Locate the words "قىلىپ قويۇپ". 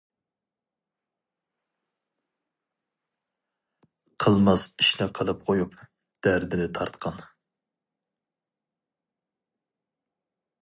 5.19-5.77